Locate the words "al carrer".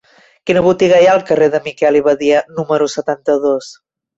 1.17-1.51